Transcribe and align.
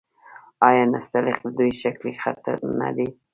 آیا 0.67 0.83
نستعلیق 0.93 1.37
د 1.43 1.47
دوی 1.57 1.71
ښکلی 1.79 2.13
خط 2.21 2.43
نه 2.79 2.89
دی؟ 2.95 3.07